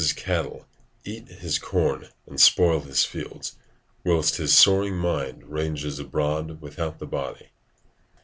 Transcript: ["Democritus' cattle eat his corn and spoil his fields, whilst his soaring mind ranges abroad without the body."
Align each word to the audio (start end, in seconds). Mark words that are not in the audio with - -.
["Democritus' 0.01 0.23
cattle 0.23 0.65
eat 1.03 1.27
his 1.27 1.59
corn 1.59 2.07
and 2.25 2.41
spoil 2.41 2.79
his 2.79 3.05
fields, 3.05 3.57
whilst 4.03 4.37
his 4.37 4.51
soaring 4.57 4.95
mind 4.97 5.45
ranges 5.47 5.99
abroad 5.99 6.59
without 6.59 6.97
the 6.97 7.05
body." 7.05 7.49